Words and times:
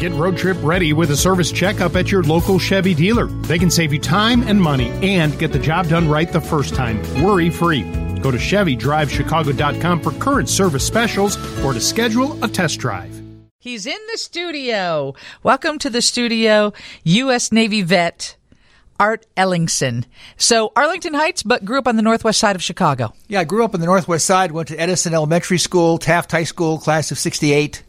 Get 0.00 0.12
road 0.12 0.38
trip 0.38 0.56
ready 0.62 0.94
with 0.94 1.10
a 1.10 1.16
service 1.16 1.52
checkup 1.52 1.94
at 1.94 2.10
your 2.10 2.22
local 2.22 2.58
Chevy 2.58 2.94
dealer. 2.94 3.26
They 3.26 3.58
can 3.58 3.70
save 3.70 3.92
you 3.92 3.98
time 3.98 4.42
and 4.44 4.58
money 4.58 4.88
and 5.02 5.38
get 5.38 5.52
the 5.52 5.58
job 5.58 5.88
done 5.88 6.08
right 6.08 6.32
the 6.32 6.40
first 6.40 6.74
time, 6.74 7.02
worry 7.22 7.50
free. 7.50 7.82
Go 8.20 8.30
to 8.30 8.38
ChevyDriveChicago.com 8.38 10.00
for 10.00 10.12
current 10.12 10.48
service 10.48 10.86
specials 10.86 11.36
or 11.62 11.74
to 11.74 11.80
schedule 11.82 12.42
a 12.42 12.48
test 12.48 12.80
drive. 12.80 13.14
He's 13.58 13.84
in 13.84 13.98
the 14.10 14.16
studio. 14.16 15.12
Welcome 15.42 15.78
to 15.80 15.90
the 15.90 16.00
studio, 16.00 16.72
U.S. 17.04 17.52
Navy 17.52 17.82
vet. 17.82 18.38
Art 18.98 19.26
Ellingsen. 19.36 20.06
So 20.38 20.72
Arlington 20.76 21.12
Heights, 21.12 21.42
but 21.42 21.66
grew 21.66 21.78
up 21.78 21.86
on 21.86 21.96
the 21.96 22.02
northwest 22.02 22.40
side 22.40 22.56
of 22.56 22.62
Chicago. 22.62 23.12
Yeah, 23.28 23.40
I 23.40 23.44
grew 23.44 23.66
up 23.66 23.74
on 23.74 23.80
the 23.80 23.86
northwest 23.86 24.24
side, 24.24 24.52
went 24.52 24.68
to 24.68 24.80
Edison 24.80 25.12
Elementary 25.12 25.58
School, 25.58 25.98
Taft 25.98 26.32
High 26.32 26.44
School, 26.44 26.78
class 26.78 27.10
of 27.10 27.18
68 27.18 27.82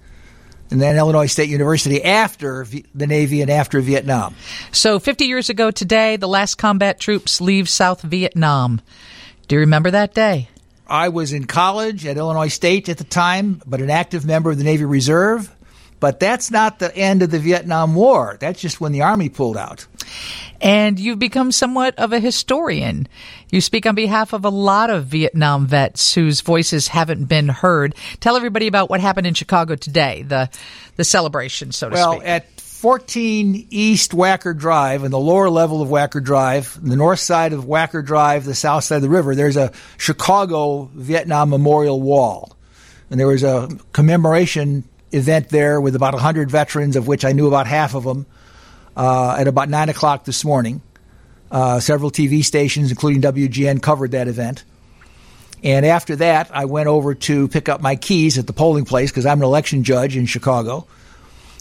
and 0.71 0.81
then 0.81 0.97
Illinois 0.97 1.27
State 1.27 1.49
University 1.49 2.03
after 2.03 2.65
the 2.95 3.07
Navy 3.07 3.41
and 3.41 3.51
after 3.51 3.81
Vietnam. 3.81 4.35
So 4.71 4.99
50 4.99 5.25
years 5.25 5.49
ago 5.49 5.69
today, 5.69 6.15
the 6.15 6.27
last 6.27 6.55
combat 6.55 6.99
troops 6.99 7.41
leave 7.41 7.69
South 7.69 8.01
Vietnam. 8.01 8.81
Do 9.47 9.55
you 9.55 9.59
remember 9.59 9.91
that 9.91 10.13
day? 10.13 10.49
I 10.87 11.09
was 11.09 11.33
in 11.33 11.45
college 11.45 12.05
at 12.05 12.17
Illinois 12.17 12.47
State 12.47 12.89
at 12.89 12.97
the 12.97 13.03
time, 13.03 13.61
but 13.65 13.81
an 13.81 13.89
active 13.89 14.25
member 14.25 14.49
of 14.51 14.57
the 14.57 14.63
Navy 14.63 14.85
Reserve. 14.85 15.53
But 15.99 16.19
that's 16.19 16.49
not 16.49 16.79
the 16.79 16.93
end 16.95 17.21
of 17.21 17.29
the 17.29 17.37
Vietnam 17.37 17.93
War. 17.93 18.37
That's 18.39 18.59
just 18.59 18.81
when 18.81 18.91
the 18.91 19.03
Army 19.03 19.29
pulled 19.29 19.55
out. 19.55 19.85
And 20.59 20.99
you've 20.99 21.19
become 21.19 21.51
somewhat 21.51 21.97
of 21.97 22.13
a 22.13 22.19
historian. 22.19 23.07
You 23.49 23.61
speak 23.61 23.85
on 23.85 23.95
behalf 23.95 24.33
of 24.33 24.45
a 24.45 24.49
lot 24.49 24.89
of 24.89 25.05
Vietnam 25.05 25.67
vets 25.67 26.13
whose 26.13 26.41
voices 26.41 26.89
haven't 26.89 27.25
been 27.25 27.49
heard. 27.49 27.95
Tell 28.19 28.35
everybody 28.35 28.67
about 28.67 28.89
what 28.89 29.01
happened 29.01 29.27
in 29.27 29.33
Chicago 29.33 29.75
today, 29.75 30.23
the 30.23 30.49
the 30.97 31.03
celebration, 31.03 31.71
so 31.71 31.89
to 31.89 31.93
well, 31.93 32.11
speak. 32.13 32.23
Well, 32.23 32.35
at 32.35 32.61
14 32.81 33.67
East 33.69 34.11
Wacker 34.11 34.57
Drive, 34.57 35.03
in 35.03 35.11
the 35.11 35.19
lower 35.19 35.51
level 35.51 35.83
of 35.83 35.89
Wacker 35.89 36.23
Drive, 36.23 36.79
the 36.81 36.95
north 36.95 37.19
side 37.19 37.53
of 37.53 37.65
Wacker 37.65 38.03
Drive, 38.03 38.43
the 38.43 38.55
south 38.55 38.83
side 38.83 38.95
of 38.95 39.01
the 39.03 39.09
river, 39.09 39.35
there's 39.35 39.55
a 39.55 39.71
Chicago 39.97 40.89
Vietnam 40.95 41.51
Memorial 41.51 42.01
Wall. 42.01 42.57
And 43.11 43.19
there 43.19 43.27
was 43.27 43.43
a 43.43 43.69
commemoration 43.93 44.83
event 45.11 45.49
there 45.49 45.79
with 45.79 45.95
about 45.95 46.15
100 46.15 46.49
veterans, 46.49 46.95
of 46.95 47.07
which 47.07 47.23
I 47.23 47.33
knew 47.33 47.47
about 47.47 47.67
half 47.67 47.93
of 47.93 48.03
them, 48.03 48.25
uh, 48.95 49.35
at 49.39 49.47
about 49.47 49.69
9 49.69 49.89
o'clock 49.89 50.25
this 50.25 50.43
morning. 50.43 50.81
Uh, 51.49 51.79
several 51.79 52.11
TV 52.11 52.43
stations, 52.43 52.91
including 52.91 53.21
WGN, 53.21 53.81
covered 53.81 54.11
that 54.11 54.27
event. 54.27 54.63
And 55.63 55.85
after 55.85 56.15
that, 56.15 56.49
I 56.53 56.65
went 56.65 56.87
over 56.87 57.13
to 57.13 57.47
pick 57.49 57.69
up 57.69 57.81
my 57.81 57.95
keys 57.95 58.37
at 58.37 58.47
the 58.47 58.53
polling 58.53 58.85
place 58.85 59.11
because 59.11 59.25
I'm 59.25 59.39
an 59.39 59.43
election 59.43 59.83
judge 59.83 60.15
in 60.15 60.25
Chicago. 60.25 60.87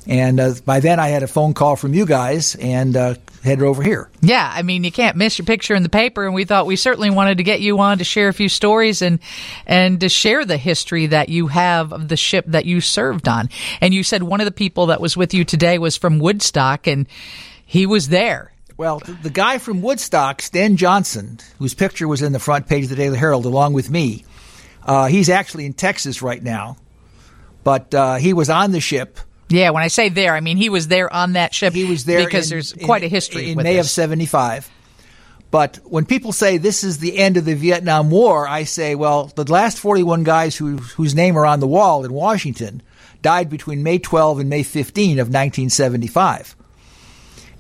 And 0.07 0.41
uh, 0.41 0.55
by 0.65 0.81
then, 0.81 0.99
I 0.99 1.09
had 1.09 1.23
a 1.23 1.27
phone 1.27 1.55
call 1.55 1.77
from 1.77 1.93
you 1.93 2.07
guys 2.07 2.55
and 2.55 2.97
uh, 2.97 3.15
headed 3.43 3.65
over 3.65 3.83
here. 3.83 4.11
Yeah, 4.21 4.51
I 4.53 4.63
mean, 4.63 4.85
you 4.85 4.93
can't 4.93 5.17
miss 5.17 5.39
your 5.39 5.47
picture 5.47 5.75
in 5.75 5.83
the 5.83 5.89
paper, 5.89 6.25
and 6.25 6.35
we 6.35 6.45
thought 6.45 6.67
we 6.67 6.77
certainly 6.77 7.11
wanted 7.11 7.39
to 7.39 7.45
get 7.45 7.61
you 7.61 7.79
on 7.81 7.99
to 7.99 8.05
share 8.05 8.29
a 8.29 8.33
few 8.33 8.49
stories 8.49 9.03
and 9.03 9.19
and 9.67 10.01
to 10.01 10.09
share 10.09 10.45
the 10.45 10.57
history 10.57 11.07
that 11.07 11.29
you 11.29 11.49
have 11.49 11.93
of 11.93 12.09
the 12.09 12.17
ship 12.17 12.45
that 12.49 12.65
you 12.65 12.81
served 12.81 13.29
on. 13.29 13.49
And 13.81 13.93
you 13.93 14.03
said 14.03 14.23
one 14.23 14.41
of 14.41 14.47
the 14.47 14.53
people 14.53 14.87
that 14.87 15.01
was 15.01 15.17
with 15.17 15.35
you 15.35 15.45
today 15.45 15.79
was 15.79 15.97
from 15.97 16.19
Woodstock, 16.19 16.87
and 16.87 17.07
he 17.65 17.87
was 17.87 18.09
there. 18.09 18.53
Well, 18.77 19.03
the 19.23 19.31
guy 19.31 19.59
from 19.59 19.83
Woodstock, 19.83 20.41
Stan 20.41 20.77
Johnson, 20.77 21.39
whose 21.59 21.75
picture 21.75 22.09
was 22.09 22.23
in 22.23 22.33
the 22.33 22.39
front 22.39 22.67
page 22.67 22.85
of 22.85 22.91
the 22.91 22.97
Daily 22.97 23.19
Herald 23.19 23.45
along 23.45 23.75
with 23.75 23.91
me, 23.91 24.25
uh, 24.83 25.07
he's 25.09 25.29
actually 25.29 25.67
in 25.67 25.75
Texas 25.75 26.23
right 26.23 26.43
now, 26.43 26.79
but 27.63 27.95
uh, 27.95 28.15
he 28.15 28.33
was 28.33 28.49
on 28.49 28.73
the 28.73 28.81
ship 28.81 29.21
yeah, 29.51 29.71
when 29.71 29.83
I 29.83 29.89
say 29.89 30.09
there, 30.09 30.35
I 30.35 30.41
mean 30.41 30.57
he 30.57 30.69
was 30.69 30.89
there 30.89 31.13
on 31.13 31.35
that 31.35 31.55
ship. 31.55 31.75
He 31.75 31.85
was 31.85 32.05
there 32.05 32.25
because 32.25 32.51
in, 32.51 32.57
there's 32.57 32.73
quite 32.73 33.03
in, 33.03 33.07
a 33.07 33.11
history 33.11 33.51
in 33.51 33.59
May 33.59 33.77
this. 33.77 33.87
of 33.87 33.91
'75. 33.91 34.71
But 35.51 35.79
when 35.85 36.07
people 36.07 36.33
say 36.33 36.59
this 36.59 36.85
is 36.85 36.99
the 36.99 37.19
end 37.19 37.37
of 37.37 37.45
the 37.45 37.55
Vietnam 37.55 38.11
War, 38.11 38.47
I 38.47 38.65
say, 38.65 38.95
well, 38.95 39.33
the 39.35 39.51
last 39.51 39.79
41 39.79 40.23
guys 40.23 40.57
who, 40.57 40.77
whose 40.77 41.15
name 41.15 41.37
are 41.37 41.45
on 41.45 41.59
the 41.59 41.67
wall 41.67 42.05
in 42.05 42.13
Washington 42.13 42.83
died 43.21 43.51
between 43.51 43.83
May 43.83 43.99
12 43.99 44.41
and 44.41 44.49
May 44.49 44.63
15 44.63 45.19
of 45.19 45.27
1975. 45.27 46.55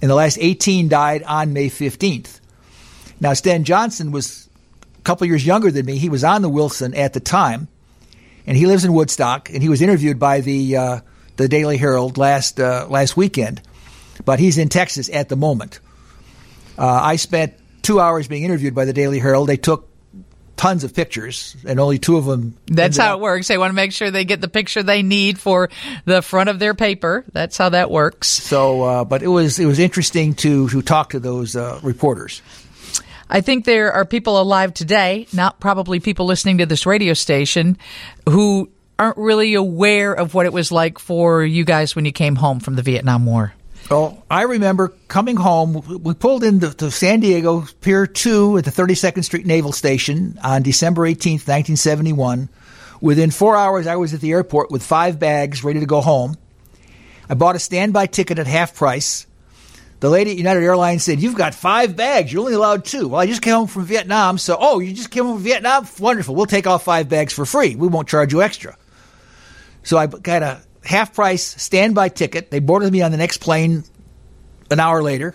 And 0.00 0.10
the 0.10 0.14
last 0.14 0.38
18 0.41 0.88
died 0.88 1.25
on 1.25 1.53
May 1.53 1.69
15th. 1.69 2.41
Now, 3.20 3.34
Stan 3.34 3.64
Johnson 3.64 4.12
was 4.12 4.48
a 4.98 5.03
couple 5.03 5.26
years 5.26 5.44
younger 5.44 5.70
than 5.70 5.84
me. 5.84 5.98
He 5.98 6.09
was 6.09 6.25
on 6.25 6.43
the 6.43 6.48
Wilson 6.48 6.94
at 6.94 7.12
the 7.12 7.20
time, 7.20 7.69
and 8.47 8.56
he 8.56 8.66
lives 8.66 8.84
in 8.84 8.94
Woodstock, 8.94 9.50
and 9.50 9.62
he 9.62 9.69
was 9.69 9.82
interviewed 9.82 10.19
by 10.19 10.41
the 10.41 10.76
uh, 10.76 11.00
the 11.40 11.48
Daily 11.48 11.78
Herald 11.78 12.18
last 12.18 12.60
uh, 12.60 12.86
last 12.90 13.16
weekend, 13.16 13.62
but 14.24 14.38
he's 14.38 14.58
in 14.58 14.68
Texas 14.68 15.08
at 15.08 15.30
the 15.30 15.36
moment. 15.36 15.80
Uh, 16.76 16.86
I 16.86 17.16
spent 17.16 17.54
two 17.80 17.98
hours 17.98 18.28
being 18.28 18.42
interviewed 18.42 18.74
by 18.74 18.84
the 18.84 18.92
Daily 18.92 19.18
Herald. 19.18 19.48
They 19.48 19.56
took 19.56 19.88
tons 20.56 20.84
of 20.84 20.94
pictures, 20.94 21.56
and 21.66 21.80
only 21.80 21.98
two 21.98 22.18
of 22.18 22.26
them. 22.26 22.58
That's 22.66 22.98
how 22.98 23.16
it 23.16 23.20
works. 23.20 23.48
They 23.48 23.56
want 23.56 23.70
to 23.70 23.74
make 23.74 23.92
sure 23.92 24.10
they 24.10 24.26
get 24.26 24.42
the 24.42 24.48
picture 24.48 24.82
they 24.82 25.02
need 25.02 25.38
for 25.38 25.70
the 26.04 26.20
front 26.20 26.50
of 26.50 26.58
their 26.58 26.74
paper. 26.74 27.24
That's 27.32 27.56
how 27.56 27.70
that 27.70 27.90
works. 27.90 28.28
So, 28.28 28.82
uh, 28.82 29.04
but 29.04 29.22
it 29.22 29.28
was 29.28 29.58
it 29.58 29.64
was 29.64 29.78
interesting 29.78 30.34
to 30.34 30.68
to 30.68 30.82
talk 30.82 31.10
to 31.10 31.20
those 31.20 31.56
uh, 31.56 31.80
reporters. 31.82 32.42
I 33.30 33.40
think 33.40 33.64
there 33.64 33.92
are 33.92 34.04
people 34.04 34.38
alive 34.38 34.74
today, 34.74 35.26
not 35.32 35.58
probably 35.58 36.00
people 36.00 36.26
listening 36.26 36.58
to 36.58 36.66
this 36.66 36.84
radio 36.84 37.14
station, 37.14 37.78
who 38.28 38.68
aren't 39.00 39.16
really 39.16 39.55
aware 39.55 40.12
of 40.12 40.34
what 40.34 40.44
it 40.44 40.53
was 40.53 40.71
like 40.71 40.99
for 40.99 41.43
you 41.43 41.65
guys 41.65 41.97
when 41.97 42.05
you 42.05 42.12
came 42.12 42.37
home 42.37 42.61
from 42.61 42.77
the 42.77 42.83
Vietnam 42.83 43.25
War. 43.25 43.55
Well, 43.91 44.22
I 44.31 44.43
remember 44.43 44.93
coming 45.09 45.37
home. 45.37 46.03
We 46.05 46.12
pulled 46.12 46.44
into 46.44 46.72
to 46.75 46.91
San 46.91 47.21
Diego 47.21 47.65
Pier 47.81 48.06
2 48.06 48.59
at 48.59 48.65
the 48.66 48.71
32nd 48.71 49.25
Street 49.25 49.47
Naval 49.47 49.72
Station 49.72 50.38
on 50.44 50.62
December 50.62 51.03
18th, 51.09 51.49
1971. 51.49 52.50
Within 53.00 53.31
four 53.31 53.56
hours, 53.56 53.87
I 53.87 53.97
was 53.97 54.12
at 54.12 54.21
the 54.21 54.33
airport 54.33 54.71
with 54.71 54.83
five 54.83 55.19
bags 55.19 55.65
ready 55.65 55.81
to 55.81 55.87
go 55.87 56.03
home. 56.03 56.37
I 57.28 57.34
bought 57.34 57.56
a 57.56 57.59
standby 57.59 58.06
ticket 58.06 58.38
at 58.38 58.47
half 58.47 58.75
price. 58.75 59.27
The 60.00 60.11
lady 60.11 60.32
at 60.32 60.37
United 60.37 60.62
Airlines 60.62 61.05
said, 61.05 61.21
You've 61.21 61.34
got 61.34 61.55
five 61.55 61.97
bags. 61.97 62.32
You're 62.32 62.41
only 62.41 62.55
allowed 62.55 62.84
two. 62.84 63.09
Well, 63.09 63.21
I 63.21 63.27
just 63.27 63.43
came 63.43 63.55
home 63.55 63.67
from 63.67 63.87
Vietnam. 63.87 64.37
So, 64.38 64.56
oh, 64.61 64.78
you 64.78 64.93
just 64.93 65.11
came 65.11 65.25
home 65.25 65.37
from 65.37 65.44
Vietnam? 65.44 65.87
Wonderful. 65.99 66.34
We'll 66.34 66.47
take 66.47 66.67
all 66.67 66.78
five 66.78 67.09
bags 67.09 67.32
for 67.32 67.47
free. 67.47 67.75
We 67.77 67.88
won't 67.88 68.09
charge 68.09 68.32
you 68.32 68.43
extra. 68.43 68.77
So 69.90 69.98
I 69.98 70.06
got 70.06 70.44
a 70.44 70.60
half 70.84 71.14
price 71.14 71.42
standby 71.60 72.10
ticket. 72.10 72.52
They 72.52 72.60
boarded 72.60 72.92
me 72.92 73.02
on 73.02 73.10
the 73.10 73.16
next 73.16 73.38
plane 73.38 73.82
an 74.70 74.78
hour 74.78 75.02
later. 75.02 75.34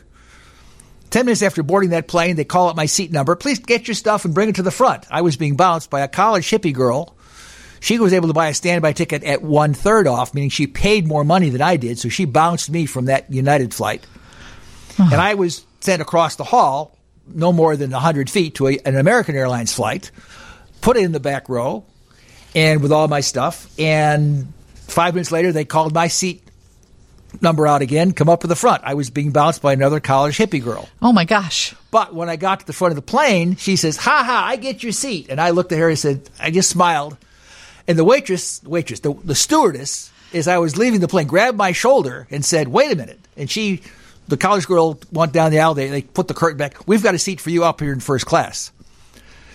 Ten 1.10 1.26
minutes 1.26 1.42
after 1.42 1.62
boarding 1.62 1.90
that 1.90 2.08
plane, 2.08 2.38
they 2.38 2.46
call 2.46 2.70
up 2.70 2.78
my 2.78 2.86
seat 2.86 3.12
number. 3.12 3.36
Please 3.36 3.60
get 3.60 3.90
your 3.90 3.96
stuff 3.96 4.24
and 4.24 4.34
bring 4.34 4.48
it 4.48 4.56
to 4.56 4.64
the 4.64 4.72
front. 4.72 5.08
I 5.12 5.24
was 5.24 5.36
being 5.36 5.58
bounced 5.58 5.90
by 5.90 6.00
a 6.00 6.08
college 6.08 6.50
hippie 6.50 6.74
girl. 6.74 7.18
She 7.82 8.00
was 8.00 8.14
able 8.14 8.30
to 8.30 8.34
buy 8.34 8.48
a 8.48 8.54
standby 8.54 8.94
ticket 8.94 9.26
at 9.26 9.42
one 9.42 9.74
third 9.74 10.08
off, 10.08 10.34
meaning 10.34 10.52
she 10.52 10.68
paid 10.68 11.06
more 11.06 11.26
money 11.26 11.50
than 11.50 11.62
I 11.62 11.76
did. 11.76 12.00
So 12.00 12.08
she 12.08 12.24
bounced 12.24 12.70
me 12.70 12.86
from 12.86 13.06
that 13.06 13.30
United 13.30 13.74
flight. 13.74 14.08
Uh-huh. 14.92 15.10
And 15.12 15.20
I 15.20 15.34
was 15.34 15.66
sent 15.82 16.02
across 16.02 16.38
the 16.38 16.46
hall, 16.46 16.98
no 17.28 17.52
more 17.52 17.76
than 17.76 17.92
100 17.92 18.30
feet, 18.30 18.56
to 18.56 18.70
a, 18.70 18.80
an 18.86 18.96
American 18.96 19.36
Airlines 19.36 19.74
flight, 19.74 20.12
put 20.80 20.96
in 20.96 21.12
the 21.12 21.20
back 21.20 21.50
row, 21.50 21.84
and 22.56 22.82
with 22.82 22.92
all 22.92 23.08
my 23.08 23.20
stuff. 23.20 23.70
And 23.78 24.52
five 24.74 25.14
minutes 25.14 25.32
later, 25.32 25.52
they 25.52 25.66
called 25.66 25.94
my 25.94 26.08
seat 26.08 26.42
number 27.42 27.68
out 27.68 27.82
again, 27.82 28.14
come 28.14 28.30
up 28.30 28.42
to 28.42 28.48
the 28.48 28.56
front. 28.56 28.84
I 28.86 28.94
was 28.94 29.10
being 29.10 29.32
bounced 29.32 29.62
by 29.62 29.74
another 29.74 30.00
college 30.00 30.38
hippie 30.38 30.64
girl. 30.64 30.88
Oh 31.02 31.12
my 31.12 31.26
gosh. 31.26 31.76
But 31.92 32.14
when 32.14 32.30
I 32.30 32.38
got 32.38 32.62
to 32.62 32.66
the 32.66 32.74
front 32.74 32.92
of 32.92 32.96
the 32.96 33.02
plane, 33.02 33.58
she 33.58 33.76
says, 33.76 33.98
Ha 33.98 34.24
ha, 34.26 34.46
I 34.48 34.56
get 34.56 34.84
your 34.84 34.94
seat. 34.94 35.28
And 35.30 35.40
I 35.40 35.50
looked 35.52 35.72
at 35.72 35.80
her 35.80 35.90
and 35.90 36.00
said, 36.00 36.30
I 36.40 36.52
just 36.52 36.70
smiled. 36.70 37.18
And 37.88 38.00
the 38.00 38.06
waitress, 38.06 38.64
waitress, 38.64 39.02
the, 39.02 39.14
the 39.14 39.36
stewardess, 39.36 40.12
as 40.34 40.48
I 40.48 40.58
was 40.58 40.78
leaving 40.78 41.02
the 41.02 41.08
plane, 41.08 41.28
grabbed 41.28 41.58
my 41.58 41.72
shoulder 41.72 42.28
and 42.32 42.44
said, 42.44 42.68
Wait 42.68 42.92
a 42.92 42.96
minute. 42.96 43.20
And 43.38 43.50
she, 43.50 43.82
the 44.28 44.38
college 44.38 44.66
girl, 44.66 45.00
went 45.12 45.34
down 45.34 45.52
the 45.52 45.60
aisle. 45.60 45.74
They, 45.74 45.90
they 45.90 46.02
put 46.02 46.28
the 46.28 46.34
curtain 46.34 46.58
back. 46.58 46.88
We've 46.88 47.04
got 47.04 47.16
a 47.16 47.20
seat 47.20 47.42
for 47.42 47.50
you 47.50 47.64
up 47.64 47.82
here 47.82 47.94
in 47.94 48.00
first 48.00 48.26
class. 48.26 48.72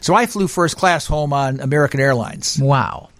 So 0.00 0.14
I 0.14 0.26
flew 0.26 0.48
first 0.48 0.76
class 0.76 1.06
home 1.06 1.32
on 1.32 1.60
American 1.60 2.00
Airlines. 2.00 2.58
Wow. 2.60 3.10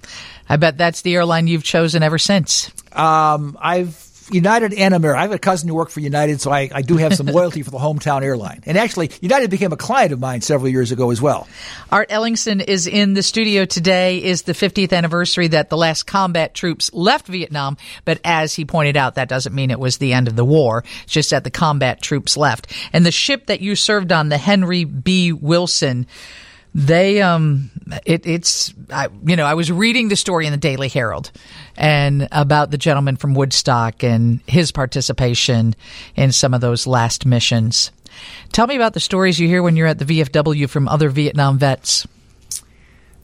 I 0.49 0.57
bet 0.57 0.77
that's 0.77 1.03
the 1.03 1.15
airline 1.15 1.47
you've 1.47 1.65
chosen 1.65 2.03
ever 2.03 2.19
since. 2.19 2.73
Um, 2.93 3.57
I've 3.61 4.11
United 4.33 4.73
and 4.75 4.95
American. 4.95 5.19
I 5.19 5.23
have 5.23 5.33
a 5.33 5.39
cousin 5.39 5.69
who 5.69 5.75
worked 5.75 5.93
for 5.93 6.01
United, 6.01 6.41
so 6.41 6.51
I, 6.51 6.71
I 6.73 6.83
do 6.83 6.97
have 6.97 7.15
some 7.15 7.27
loyalty 7.27 7.63
for 7.63 7.71
the 7.71 7.79
hometown 7.79 8.23
airline. 8.23 8.63
And 8.67 8.79
actually, 8.79 9.11
United 9.21 9.51
became 9.51 9.73
a 9.73 9.77
client 9.77 10.13
of 10.13 10.21
mine 10.21 10.41
several 10.41 10.69
years 10.69 10.93
ago 10.93 11.11
as 11.11 11.21
well. 11.21 11.49
Art 11.91 12.11
Ellingsen 12.11 12.61
is 12.61 12.87
in 12.87 13.15
the 13.15 13.23
studio 13.23 13.65
today. 13.65 14.23
Is 14.23 14.43
the 14.43 14.53
50th 14.53 14.93
anniversary 14.93 15.49
that 15.49 15.71
the 15.71 15.77
last 15.77 16.05
combat 16.05 16.55
troops 16.55 16.93
left 16.93 17.27
Vietnam, 17.27 17.77
but 18.05 18.21
as 18.25 18.55
he 18.55 18.65
pointed 18.65 18.97
out, 18.97 19.17
that 19.17 19.29
doesn't 19.29 19.55
mean 19.55 19.71
it 19.71 19.81
was 19.81 19.99
the 19.99 20.13
end 20.13 20.29
of 20.29 20.37
the 20.37 20.45
war. 20.45 20.85
It's 21.05 21.13
just 21.13 21.31
that 21.31 21.45
the 21.45 21.51
combat 21.51 22.01
troops 22.01 22.37
left. 22.37 22.73
And 22.93 23.05
the 23.05 23.13
ship 23.13 23.47
that 23.47 23.61
you 23.61 23.75
served 23.77 24.13
on, 24.13 24.29
the 24.29 24.39
Henry 24.39 24.85
B. 24.85 25.33
Wilson 25.33 26.07
they 26.75 27.21
um 27.21 27.71
it, 28.05 28.27
it's 28.27 28.73
I, 28.91 29.09
you 29.25 29.37
know 29.37 29.45
i 29.45 29.55
was 29.55 29.73
reading 29.73 30.09
the 30.09 30.17
story 30.17 30.47
in 30.47 30.53
the 30.53 30.59
daily 30.59 30.89
herald 30.89 31.33
and 31.77 32.29
about 32.31 32.71
the 32.71 32.79
gentleman 32.79 33.17
from 33.17 33.35
woodstock 33.35 34.05
and 34.05 34.41
his 34.47 34.71
participation 34.71 35.75
in 36.15 36.33
some 36.33 36.55
of 36.55 36.61
those 36.61 36.87
last 36.87 37.27
missions 37.27 37.91
tell 38.53 38.67
me 38.67 38.77
about 38.77 38.95
the 38.95 39.01
stories 39.01 39.41
you 39.41 39.49
hear 39.49 39.63
when 39.63 39.77
you're 39.77 39.87
at 39.87 39.99
the 39.99 40.05
vfw 40.05 40.69
from 40.69 40.87
other 40.89 41.09
vietnam 41.09 41.59
vets 41.59 42.07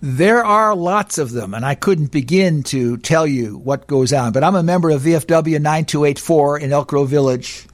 there 0.02 0.44
are 0.44 0.76
lots 0.76 1.16
of 1.16 1.32
them, 1.32 1.54
and 1.54 1.64
I 1.64 1.74
couldn't 1.74 2.12
begin 2.12 2.62
to 2.64 2.98
tell 2.98 3.26
you 3.26 3.56
what 3.56 3.86
goes 3.86 4.12
on. 4.12 4.32
But 4.32 4.44
I'm 4.44 4.54
a 4.54 4.62
member 4.62 4.90
of 4.90 5.02
VFW 5.02 5.54
9284 5.60 6.58
in 6.58 6.72
Elk 6.72 6.88
Grove 6.88 7.08
Village, 7.08 7.66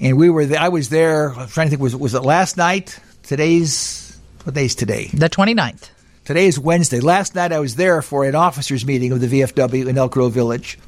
and 0.00 0.16
we 0.16 0.30
were. 0.30 0.48
I 0.58 0.70
was 0.70 0.88
there. 0.88 1.34
I'm 1.34 1.48
trying 1.48 1.66
to 1.66 1.70
think. 1.70 1.82
Was 1.82 1.94
was 1.94 2.14
it 2.14 2.22
last 2.22 2.56
night? 2.56 2.98
Today's 3.22 4.03
what 4.44 4.54
day's 4.54 4.74
today? 4.74 5.08
The 5.12 5.30
29th. 5.30 5.88
Today 6.24 6.46
is 6.46 6.58
Wednesday. 6.58 7.00
Last 7.00 7.34
night 7.34 7.52
I 7.52 7.60
was 7.60 7.76
there 7.76 8.02
for 8.02 8.24
an 8.24 8.34
officers 8.34 8.84
meeting 8.84 9.10
of 9.12 9.20
the 9.20 9.26
VFW 9.26 9.88
in 9.88 9.98
Elk 9.98 10.12
Grove 10.12 10.32
Village. 10.32 10.78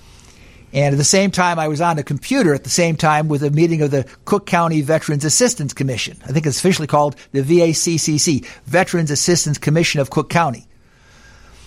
And 0.73 0.95
at 0.95 0.99
the 0.99 1.05
same 1.05 1.31
time, 1.31 1.59
I 1.59 1.69
was 1.69 1.81
on 1.81 1.99
a 1.99 2.03
computer 2.03 2.53
at 2.53 2.65
the 2.65 2.71
same 2.71 2.97
time 2.97 3.29
with 3.29 3.43
a 3.43 3.51
meeting 3.51 3.81
of 3.81 3.91
the 3.91 4.07
Cook 4.27 4.47
County 4.47 4.83
Veterans 4.83 5.25
Assistance 5.25 5.73
Commission. 5.73 6.19
I 6.25 6.33
think 6.33 6.45
it's 6.45 6.59
officially 6.59 6.87
called 6.87 7.17
the 7.33 7.43
VACCC, 7.43 8.45
Veterans 8.67 9.11
Assistance 9.11 9.57
Commission 9.57 10.01
of 10.01 10.11
Cook 10.11 10.29
County. 10.29 10.67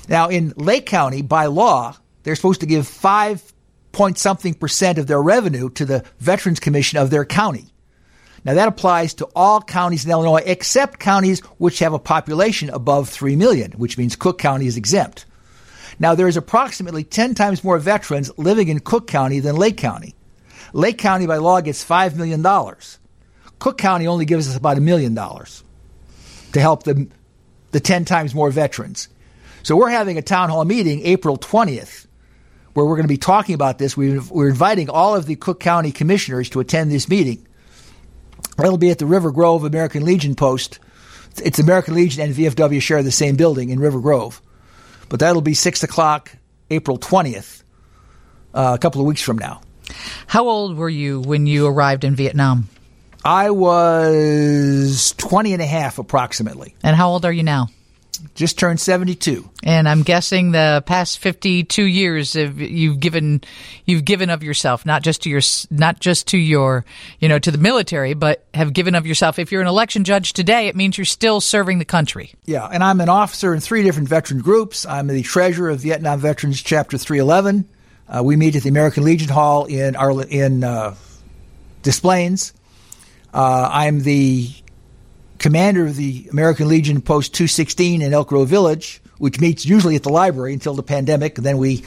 Now, 0.08 0.30
in 0.30 0.54
Lake 0.58 0.86
County, 0.86 1.24
by 1.24 1.48
law, 1.48 1.96
they're 2.24 2.36
supposed 2.36 2.60
to 2.60 2.68
give 2.68 2.88
five 2.88 3.42
point 3.92 4.20
something 4.20 4.54
percent 4.54 5.00
of 5.00 5.08
their 5.08 5.22
revenue 5.22 5.70
to 5.72 5.86
the 5.86 6.04
Veterans 6.20 6.60
Commission 6.60 7.00
of 7.00 7.10
their 7.10 7.26
county. 7.26 7.74
Now, 8.46 8.54
that 8.54 8.68
applies 8.68 9.14
to 9.16 9.28
all 9.36 9.62
counties 9.62 10.06
in 10.06 10.12
Illinois 10.12 10.44
except 10.46 11.00
counties 11.00 11.42
which 11.58 11.80
have 11.80 11.94
a 11.94 12.00
population 12.00 12.70
above 12.70 13.10
3 13.10 13.36
million, 13.36 13.72
which 13.74 13.98
means 13.98 14.16
Cook 14.16 14.40
County 14.40 14.68
is 14.68 14.78
exempt. 14.78 15.26
Now, 16.00 16.16
there's 16.16 16.38
approximately 16.38 17.04
10 17.04 17.36
times 17.36 17.64
more 17.64 17.78
veterans 17.78 18.32
living 18.38 18.70
in 18.70 18.80
Cook 18.80 19.08
County 19.08 19.42
than 19.42 19.56
Lake 19.58 19.78
County. 19.78 20.16
Lake 20.72 20.98
County, 20.98 21.28
by 21.28 21.38
law, 21.38 21.60
gets 21.62 21.84
$5 21.84 22.16
million. 22.16 22.44
Cook 23.60 23.78
County 23.78 24.08
only 24.08 24.26
gives 24.26 24.48
us 24.48 24.56
about 24.56 24.78
a 24.78 24.82
million 24.82 25.14
dollars 25.14 25.64
to 26.54 26.62
help 26.62 26.84
the, 26.84 27.08
the 27.72 27.80
10 27.80 28.06
times 28.06 28.34
more 28.34 28.52
veterans. 28.52 29.10
So 29.64 29.76
we're 29.76 29.90
having 29.90 30.18
a 30.18 30.22
town 30.22 30.50
hall 30.50 30.64
meeting 30.64 31.02
April 31.06 31.38
20th 31.38 32.08
where 32.74 32.86
we're 32.86 32.96
going 32.96 33.04
to 33.04 33.10
be 33.10 33.18
talking 33.18 33.56
about 33.56 33.78
this. 33.78 33.98
We're 33.98 34.48
inviting 34.48 34.90
all 34.90 35.16
of 35.16 35.26
the 35.26 35.36
Cook 35.36 35.60
County 35.60 35.92
commissioners 35.92 36.50
to 36.52 36.62
attend 36.62 36.92
this 36.92 37.10
meeting. 37.10 37.46
It'll 38.66 38.78
be 38.78 38.92
at 38.92 39.00
the 39.00 39.06
River 39.06 39.32
Grove 39.32 39.64
American 39.64 40.04
Legion 40.04 40.36
post. 40.36 40.80
It's 41.38 41.60
American 41.60 41.96
Legion 41.96 42.24
and 42.24 42.36
VFW 42.36 42.82
share 42.82 43.04
the 43.04 43.12
same 43.12 43.36
building 43.36 43.70
in 43.70 43.80
River 43.80 44.00
Grove. 44.00 44.42
But 45.08 45.22
that'll 45.22 45.42
be 45.42 45.54
6 45.54 45.84
o'clock, 45.84 46.32
April 46.70 46.98
20th, 46.98 47.64
uh, 48.54 48.74
a 48.76 48.78
couple 48.78 49.02
of 49.02 49.08
weeks 49.08 49.22
from 49.22 49.38
now. 49.38 49.62
How 50.28 50.48
old 50.48 50.78
were 50.78 50.90
you 50.90 51.22
when 51.22 51.48
you 51.48 51.68
arrived 51.68 52.04
in 52.04 52.16
Vietnam? 52.16 52.70
I 53.24 53.50
was 53.50 55.14
20 55.18 55.54
and 55.54 55.62
a 55.62 55.66
half 55.66 55.98
approximately. 55.98 56.76
And 56.84 56.96
how 56.96 57.10
old 57.10 57.26
are 57.26 57.34
you 57.34 57.44
now? 57.44 57.70
Just 58.36 58.58
turned 58.60 58.80
72 58.80 59.50
and 59.64 59.88
i'm 59.88 60.04
guessing 60.04 60.52
the 60.52 60.84
past 60.86 61.20
52 61.20 61.84
years 61.84 62.36
you've 62.36 63.00
given 63.00 63.42
you've 63.86 64.06
given 64.06 64.30
of 64.30 64.44
yourself 64.44 64.86
not 64.86 65.04
just 65.04 65.24
to 65.24 65.30
your 65.30 65.42
not 65.70 66.00
just 66.00 66.28
to 66.28 66.38
your 66.38 66.86
you 67.20 67.30
know 67.30 67.40
to 67.40 67.52
the 67.52 67.58
military 67.58 68.14
but 68.14 68.46
have 68.54 68.74
given 68.74 68.96
of 68.96 69.06
yourself. 69.06 69.40
If 69.40 69.52
you're 69.52 69.62
an 69.62 69.68
election 69.68 70.04
judge 70.04 70.34
today 70.34 70.68
it 70.68 70.76
means 70.76 70.98
you're 70.98 71.06
still 71.06 71.42
serving 71.42 71.80
the 71.80 71.86
country. 71.86 72.34
Yeah 72.46 72.68
and 72.68 72.84
i'm 72.84 73.02
an 73.02 73.10
officer 73.10 73.54
in 73.54 73.60
three 73.60 73.84
different 73.84 74.10
veteran 74.10 74.42
groups. 74.42 74.86
I'm 74.86 75.08
the 75.08 75.24
treasurer 75.24 75.70
of 75.70 75.80
vietnam 75.80 76.20
veterans 76.20 76.62
chapter 76.62 76.98
311 76.98 77.68
uh, 78.08 78.24
we 78.24 78.36
meet 78.36 78.56
at 78.56 78.64
the 78.64 78.70
american 78.70 79.04
legion 79.04 79.30
hall 79.30 79.66
in 79.66 79.96
our 79.96 80.24
in 80.26 80.64
uh, 80.64 80.96
Des 81.84 82.00
Plaines. 82.02 82.54
Uh, 83.34 83.70
i'm 83.72 84.02
the 84.02 84.50
commander 85.40 85.88
of 85.88 85.96
the 85.96 86.28
American 86.32 86.68
Legion 86.68 87.02
Post 87.02 87.34
216 87.34 88.02
in 88.02 88.14
Elk 88.14 88.28
Grove 88.30 88.50
Village, 88.50 89.02
which 89.18 89.40
meets 89.40 89.66
usually 89.66 89.96
at 89.96 90.04
the 90.04 90.10
library 90.10 90.54
until 90.54 90.76
the 90.76 90.84
pandemic. 90.84 91.38
And 91.38 91.46
then 91.46 91.58
we 91.58 91.84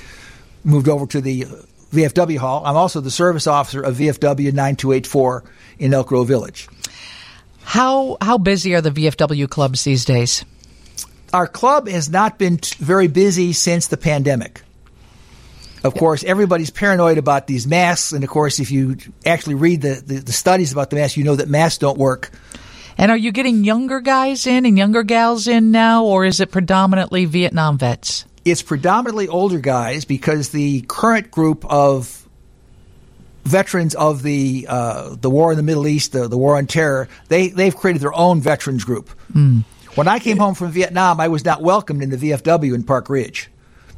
moved 0.65 0.89
over 0.89 1.07
to 1.07 1.21
the 1.21 1.47
VFW 1.93 2.39
Hall. 2.39 2.65
I'm 2.65 2.77
also 2.77 3.01
the 3.01 3.11
service 3.11 3.47
officer 3.47 3.83
of 3.83 3.97
VFW 3.97 4.53
9284 4.53 5.45
in 5.79 5.95
Elk 5.95 6.09
Grove 6.09 6.27
Village. 6.27 6.69
How 7.63 8.17
how 8.21 8.39
busy 8.39 8.75
are 8.75 8.81
the 8.81 8.91
VFW 8.91 9.49
clubs 9.49 9.85
these 9.85 10.05
days? 10.05 10.45
Our 11.33 11.47
club 11.47 11.89
has 11.89 12.11
not 12.11 12.39
been 12.39 12.59
t- 12.59 12.77
very 12.79 13.07
busy 13.07 13.53
since 13.53 13.87
the 13.87 13.97
pandemic. 13.97 14.63
Of 15.85 15.95
course, 15.95 16.23
everybody's 16.23 16.71
paranoid 16.71 17.19
about 17.19 17.47
these 17.47 17.67
masks, 17.67 18.13
and 18.13 18.23
of 18.23 18.31
course, 18.31 18.61
if 18.61 18.71
you 18.71 18.99
actually 19.27 19.57
read 19.57 19.83
the, 19.83 19.95
the, 19.95 20.19
the 20.19 20.33
studies 20.33 20.71
about 20.71 20.91
the 20.91 20.97
masks, 20.97 21.17
you 21.17 21.25
know 21.25 21.35
that 21.35 21.49
masks 21.49 21.79
don't 21.79 21.99
work. 21.99 22.31
And 22.99 23.11
are 23.11 23.17
you 23.17 23.33
getting 23.33 23.65
younger 23.65 24.01
guys 24.01 24.47
in 24.47 24.67
and 24.67 24.77
younger 24.77 25.03
gals 25.03 25.49
in 25.49 25.71
now, 25.71 26.05
or 26.05 26.25
is 26.25 26.41
it 26.41 26.51
predominantly 26.51 27.25
Vietnam 27.25 27.79
vets? 27.79 28.25
It's 28.45 28.63
predominantly 28.63 29.29
older 29.29 29.59
guys 29.59 30.05
because 30.05 30.51
the 30.51 30.83
current 30.83 31.31
group 31.31 31.65
of 31.65 32.29
veterans 33.45 33.95
of 33.95 34.23
the 34.23 34.67
uh, 34.69 35.17
the 35.21 35.31
war 35.31 35.53
in 35.53 35.57
the 35.57 35.63
Middle 35.63 35.87
East, 35.87 36.13
the, 36.13 36.29
the 36.29 36.39
war 36.39 36.57
on 36.57 36.67
terror, 36.67 37.09
they 37.29 37.49
they've 37.49 37.75
created 37.75 38.03
their 38.03 38.15
own 38.15 38.41
veterans 38.41 38.85
group. 38.85 39.11
Mm. 39.33 39.65
When 39.95 40.09
I 40.09 40.19
came 40.19 40.39
home 40.39 40.55
from 40.55 40.71
Vietnam, 40.71 41.21
I 41.21 41.29
was 41.29 41.45
not 41.45 41.63
welcomed 41.63 42.03
in 42.03 42.11
the 42.11 42.17
VFW 42.17 42.75
in 42.75 42.83
Park 42.83 43.11
Ridge 43.11 43.51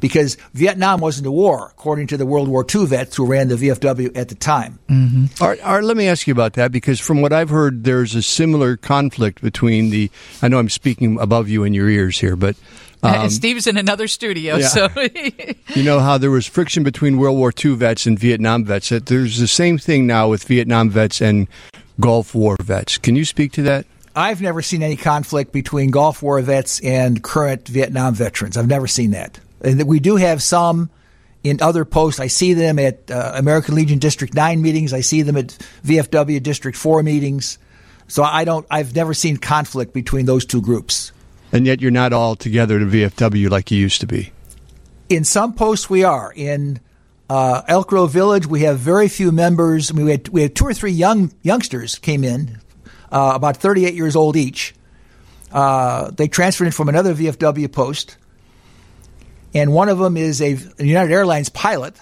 because 0.05 0.37
Vietnam 0.53 1.01
wasn't 1.01 1.27
a 1.27 1.31
war, 1.31 1.73
according 1.73 2.09
to 2.09 2.19
the 2.19 2.27
World 2.27 2.47
War 2.47 2.62
II 2.62 2.85
vets 2.85 3.17
who 3.17 3.25
ran 3.25 3.49
the 3.49 3.55
VFW 3.55 4.15
at 4.15 4.29
the 4.29 4.35
time. 4.35 4.79
Mm-hmm. 4.91 5.43
Art, 5.43 5.61
Art, 5.62 5.83
let 5.83 5.97
me 5.97 6.09
ask 6.09 6.27
you 6.27 6.33
about 6.33 6.53
that 6.53 6.73
because 6.73 7.01
from 7.01 7.23
what 7.23 7.33
I've 7.33 7.49
heard, 7.49 7.85
there's 7.85 8.15
a 8.15 8.21
similar 8.21 8.77
conflict 8.77 9.41
between 9.41 9.89
the. 9.89 10.11
I 10.43 10.49
know 10.49 10.59
I'm 10.59 10.69
speaking 10.69 11.19
above 11.19 11.49
you 11.49 11.65
in 11.65 11.73
your 11.73 11.89
ears 11.89 12.19
here, 12.19 12.37
but. 12.37 12.55
Um, 13.03 13.31
Steve's 13.31 13.67
in 13.67 13.79
another 13.79 14.06
studio, 14.06 14.56
yeah. 14.56 14.69
so 14.69 14.89
you 15.75 15.83
know 15.83 16.01
how 16.01 16.19
there 16.19 16.31
was 16.31 16.47
friction 16.47 16.85
between 16.85 17.17
World 17.17 17.39
War 17.39 17.51
II 17.65 17.75
vets 17.77 18.05
and 18.05 18.19
Vietnam 18.19 18.67
vets. 18.67 18.91
That 18.91 19.06
there's 19.06 19.39
the 19.39 19.49
same 19.49 19.79
thing 19.79 20.06
now 20.06 20.29
with 20.29 20.45
Vietnam 20.45 20.91
vets 20.91 21.23
and 21.23 21.49
Gulf 21.99 22.35
War 22.35 22.56
vets. 22.62 22.99
Can 22.99 23.17
you 23.17 23.25
speak 23.25 23.53
to 23.53 23.62
that? 23.62 23.87
I've 24.17 24.41
never 24.41 24.62
seen 24.62 24.83
any 24.83 24.97
conflict 24.97 25.53
between 25.53 25.91
Gulf 25.91 26.23
War 26.23 26.41
vets 26.41 26.81
and 26.81 27.23
current 27.23 27.67
Vietnam 27.69 28.15
veterans. 28.15 28.56
I've 28.56 28.69
never 28.69 28.87
seen 28.87 29.11
that. 29.11 29.41
And 29.64 29.82
we 29.84 29.99
do 29.99 30.16
have 30.16 30.43
some 30.43 30.90
in 31.43 31.61
other 31.61 31.84
posts. 31.84 32.20
I 32.20 32.26
see 32.26 32.55
them 32.55 32.78
at 32.78 33.11
uh, 33.11 33.32
American 33.34 33.75
Legion 33.75 33.99
District 33.99 34.34
9 34.34 34.61
meetings. 34.62 34.93
I 34.93 35.00
see 35.00 35.22
them 35.22 35.37
at 35.37 35.49
VFW 35.84 36.43
District 36.43 36.77
4 36.77 37.03
meetings. 37.03 37.58
So 38.08 38.22
I 38.22 38.44
don't, 38.44 38.67
I've 38.70 38.94
never 38.94 39.15
seen 39.15 39.36
conflict 39.36 39.93
between 39.93 40.27
those 40.27 40.44
two 40.44 40.60
groups. 40.60 41.12
And 41.53 41.67
yet 41.67 41.81
you're 41.81 41.91
not 41.91 42.12
all 42.12 42.36
together 42.36 42.81
at 42.81 42.86
VFW 42.89 43.50
like 43.50 43.70
you 43.70 43.79
used 43.79 44.00
to 44.00 44.06
be. 44.06 44.32
In 45.08 45.24
some 45.24 45.55
posts 45.55 45.89
we 45.89 46.03
are. 46.03 46.32
In 46.34 46.81
uh, 47.29 47.62
Elk 47.69 47.89
Grove 47.89 48.10
Village, 48.10 48.46
we 48.46 48.60
have 48.60 48.79
very 48.79 49.08
few 49.08 49.31
members. 49.31 49.91
I 49.91 49.94
mean, 49.94 50.06
we 50.06 50.10
had, 50.12 50.29
we 50.29 50.43
had 50.43 50.55
two 50.55 50.67
or 50.67 50.74
three 50.74 50.93
young 50.93 51.32
youngsters 51.43 51.98
came 51.98 52.24
in, 52.24 52.58
uh, 53.12 53.32
about 53.34 53.58
38 53.58 53.94
years 53.94 54.17
old 54.17 54.36
each. 54.36 54.74
Uh, 55.53 56.10
they 56.10 56.27
transferred 56.27 56.67
in 56.67 56.72
from 56.72 56.89
another 56.89 57.15
VFW 57.15 57.70
post 57.70 58.17
and 59.55 59.73
one 59.73 59.89
of 59.89 59.99
them 59.99 60.17
is 60.17 60.41
a 60.43 60.58
United 60.79 61.13
Airlines 61.13 61.49
pilot 61.49 61.94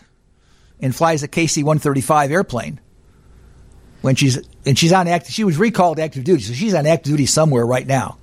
and 0.81 0.95
flies 0.95 1.23
a 1.23 1.29
KC-135 1.29 2.31
airplane. 2.31 2.81
When 4.01 4.17
she's 4.17 4.41
and 4.67 4.77
she's 4.77 4.93
on 4.93 5.07
active, 5.07 5.33
she 5.33 5.45
was 5.45 5.59
recalled 5.59 6.01
active 6.01 6.25
duty, 6.25 6.43
so 6.43 6.55
she's 6.55 6.75
on 6.75 6.87
active 6.87 7.13
duty 7.13 7.27
somewhere 7.27 7.65
right 7.65 7.87
now. 7.87 8.19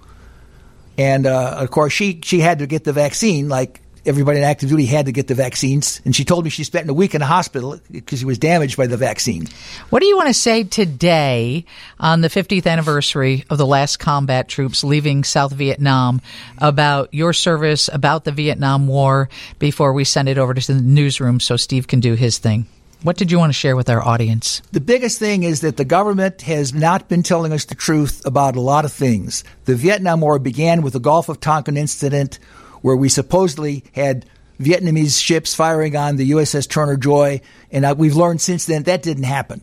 And 0.97 1.25
uh, 1.25 1.55
of 1.57 1.71
course, 1.71 1.93
she 1.93 2.19
she 2.23 2.39
had 2.39 2.59
to 2.59 2.67
get 2.67 2.83
the 2.83 2.91
vaccine, 2.91 3.47
like 3.47 3.81
everybody 4.05 4.39
in 4.39 4.43
active 4.43 4.69
duty 4.69 4.85
had 4.85 5.05
to 5.05 5.11
get 5.11 5.27
the 5.27 5.35
vaccines. 5.35 6.01
And 6.05 6.15
she 6.15 6.25
told 6.25 6.43
me 6.43 6.49
she 6.49 6.63
spent 6.63 6.89
a 6.89 6.93
week 6.93 7.13
in 7.13 7.19
the 7.19 7.25
hospital 7.25 7.79
because 7.91 8.19
she 8.19 8.25
was 8.25 8.37
damaged 8.37 8.77
by 8.77 8.87
the 8.87 8.97
vaccine. 8.97 9.47
What 9.89 10.01
do 10.01 10.07
you 10.07 10.15
want 10.15 10.27
to 10.27 10.33
say 10.33 10.63
today 10.63 11.65
on 11.99 12.21
the 12.21 12.29
50th 12.29 12.67
anniversary 12.67 13.43
of 13.49 13.57
the 13.57 13.65
last 13.65 13.97
combat 13.97 14.47
troops 14.47 14.83
leaving 14.83 15.23
South 15.23 15.53
Vietnam 15.53 16.21
about 16.57 17.13
your 17.13 17.33
service, 17.33 17.89
about 17.91 18.23
the 18.23 18.31
Vietnam 18.31 18.87
War, 18.87 19.29
before 19.59 19.93
we 19.93 20.03
send 20.03 20.29
it 20.29 20.37
over 20.37 20.53
to 20.53 20.73
the 20.73 20.81
newsroom 20.81 21.39
so 21.39 21.55
Steve 21.55 21.87
can 21.87 21.99
do 21.99 22.13
his 22.13 22.37
thing? 22.37 22.65
What 23.01 23.15
did 23.15 23.31
you 23.31 23.39
want 23.39 23.49
to 23.49 23.57
share 23.57 23.77
with 23.77 23.89
our 23.89 24.05
audience? 24.05 24.61
The 24.73 24.81
biggest 24.81 25.19
thing 25.19 25.43
is 25.43 25.61
that 25.61 25.77
the 25.77 25.85
government 25.85 26.41
has 26.41 26.73
not 26.73 27.07
been 27.07 27.23
telling 27.23 27.53
us 27.53 27.63
the 27.63 27.75
truth 27.75 28.25
about 28.25 28.57
a 28.57 28.61
lot 28.61 28.83
of 28.83 28.91
things. 28.91 29.45
The 29.63 29.75
Vietnam 29.75 30.19
War 30.19 30.37
began 30.37 30.81
with 30.81 30.91
the 30.91 30.99
Gulf 30.99 31.29
of 31.29 31.39
Tonkin 31.39 31.77
incident, 31.77 32.39
where 32.81 32.95
we 32.95 33.09
supposedly 33.09 33.83
had 33.93 34.25
Vietnamese 34.59 35.21
ships 35.21 35.55
firing 35.55 35.95
on 35.95 36.17
the 36.17 36.31
USS 36.31 36.69
Turner 36.69 36.97
Joy, 36.97 37.41
and 37.71 37.85
uh, 37.85 37.95
we've 37.97 38.15
learned 38.15 38.41
since 38.41 38.65
then 38.65 38.83
that 38.83 39.01
didn't 39.01 39.23
happen. 39.23 39.61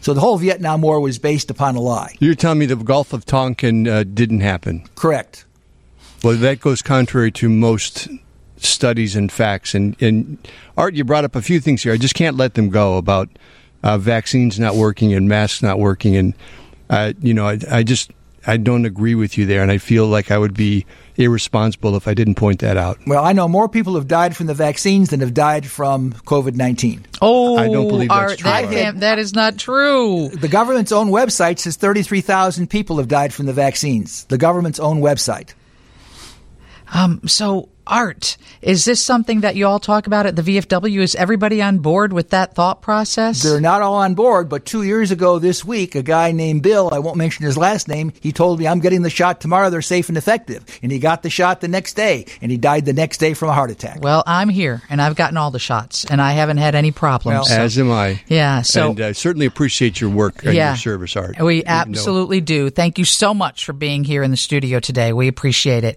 So 0.00 0.14
the 0.14 0.20
whole 0.20 0.38
Vietnam 0.38 0.80
War 0.80 0.98
was 1.00 1.18
based 1.18 1.50
upon 1.50 1.76
a 1.76 1.80
lie. 1.80 2.14
You're 2.20 2.34
telling 2.34 2.58
me 2.58 2.66
the 2.66 2.76
Gulf 2.76 3.12
of 3.12 3.26
Tonkin 3.26 3.86
uh, 3.86 4.04
didn't 4.04 4.40
happen? 4.40 4.84
Correct. 4.94 5.44
Well, 6.24 6.36
that 6.36 6.60
goes 6.60 6.80
contrary 6.80 7.30
to 7.32 7.48
most 7.50 8.08
studies 8.56 9.14
and 9.14 9.30
facts. 9.30 9.74
And, 9.74 10.00
and 10.00 10.38
Art, 10.76 10.94
you 10.94 11.04
brought 11.04 11.24
up 11.24 11.36
a 11.36 11.42
few 11.42 11.60
things 11.60 11.82
here. 11.82 11.92
I 11.92 11.98
just 11.98 12.14
can't 12.14 12.36
let 12.36 12.54
them 12.54 12.70
go 12.70 12.96
about 12.96 13.28
uh, 13.82 13.98
vaccines 13.98 14.58
not 14.58 14.74
working 14.74 15.12
and 15.12 15.28
masks 15.28 15.62
not 15.62 15.78
working. 15.78 16.16
And, 16.16 16.34
uh, 16.88 17.12
you 17.20 17.34
know, 17.34 17.46
I, 17.46 17.58
I 17.70 17.82
just 17.82 18.10
I 18.46 18.56
don't 18.56 18.84
agree 18.86 19.14
with 19.14 19.36
you 19.36 19.46
there. 19.46 19.62
And 19.62 19.70
I 19.70 19.78
feel 19.78 20.06
like 20.06 20.30
I 20.30 20.38
would 20.38 20.54
be 20.54 20.86
irresponsible 21.20 21.94
if 21.96 22.08
I 22.08 22.14
didn't 22.14 22.34
point 22.34 22.60
that 22.60 22.76
out. 22.76 22.98
Well, 23.06 23.24
I 23.24 23.32
know 23.32 23.46
more 23.46 23.68
people 23.68 23.94
have 23.94 24.08
died 24.08 24.36
from 24.36 24.46
the 24.46 24.54
vaccines 24.54 25.10
than 25.10 25.20
have 25.20 25.34
died 25.34 25.66
from 25.66 26.12
COVID 26.12 26.54
19. 26.56 27.06
Oh, 27.22 27.56
I 27.58 27.68
don't 27.68 27.88
believe 27.88 28.08
that's 28.08 28.32
Art, 28.32 28.38
true, 28.38 28.50
That, 28.50 28.86
Art. 28.86 29.00
that 29.00 29.18
is 29.18 29.34
not 29.34 29.58
true. 29.58 30.28
The 30.30 30.48
government's 30.48 30.92
own 30.92 31.08
website 31.08 31.58
says 31.58 31.76
33,000 31.76 32.68
people 32.68 32.96
have 32.98 33.08
died 33.08 33.32
from 33.34 33.46
the 33.46 33.52
vaccines. 33.52 34.24
The 34.24 34.38
government's 34.38 34.80
own 34.80 35.00
website. 35.00 35.54
Um, 36.92 37.20
so, 37.26 37.68
Art, 37.90 38.36
is 38.62 38.84
this 38.84 39.02
something 39.02 39.40
that 39.40 39.56
you 39.56 39.66
all 39.66 39.80
talk 39.80 40.06
about 40.06 40.24
at 40.24 40.36
the 40.36 40.42
VFW? 40.42 41.00
Is 41.00 41.16
everybody 41.16 41.60
on 41.60 41.78
board 41.80 42.12
with 42.12 42.30
that 42.30 42.54
thought 42.54 42.82
process? 42.82 43.42
They're 43.42 43.60
not 43.60 43.82
all 43.82 43.96
on 43.96 44.14
board, 44.14 44.48
but 44.48 44.64
two 44.64 44.84
years 44.84 45.10
ago 45.10 45.40
this 45.40 45.64
week, 45.64 45.96
a 45.96 46.02
guy 46.02 46.30
named 46.30 46.62
Bill, 46.62 46.88
I 46.92 47.00
won't 47.00 47.16
mention 47.16 47.44
his 47.44 47.58
last 47.58 47.88
name, 47.88 48.12
he 48.20 48.30
told 48.30 48.60
me, 48.60 48.68
I'm 48.68 48.78
getting 48.78 49.02
the 49.02 49.10
shot 49.10 49.40
tomorrow, 49.40 49.70
they're 49.70 49.82
safe 49.82 50.08
and 50.08 50.16
effective. 50.16 50.64
And 50.82 50.92
he 50.92 51.00
got 51.00 51.24
the 51.24 51.30
shot 51.30 51.60
the 51.60 51.66
next 51.68 51.94
day, 51.94 52.26
and 52.40 52.52
he 52.52 52.56
died 52.58 52.84
the 52.84 52.92
next 52.92 53.18
day 53.18 53.34
from 53.34 53.48
a 53.48 53.52
heart 53.52 53.72
attack. 53.72 53.98
well, 54.00 54.22
I'm 54.24 54.48
here, 54.48 54.82
and 54.88 55.02
I've 55.02 55.16
gotten 55.16 55.36
all 55.36 55.50
the 55.50 55.58
shots, 55.58 56.04
and 56.04 56.22
I 56.22 56.32
haven't 56.32 56.58
had 56.58 56.76
any 56.76 56.92
problems. 56.92 57.34
Well, 57.34 57.44
so- 57.44 57.60
As 57.60 57.76
am 57.76 57.90
I. 57.90 58.20
Yeah, 58.28 58.62
so- 58.62 58.90
and 58.90 59.00
I 59.00 59.12
certainly 59.12 59.46
appreciate 59.46 60.00
your 60.00 60.10
work 60.10 60.44
and 60.44 60.54
Yeah. 60.54 60.70
your 60.70 60.76
service, 60.76 61.16
Art. 61.16 61.40
we 61.40 61.64
absolutely 61.64 62.40
do. 62.40 62.70
Thank 62.70 62.98
you 62.98 63.04
so 63.04 63.34
much 63.34 63.64
for 63.64 63.72
being 63.72 64.04
here 64.04 64.22
in 64.22 64.30
the 64.30 64.36
studio 64.36 64.78
today. 64.78 65.12
We 65.12 65.26
appreciate 65.26 65.82
it. 65.82 65.88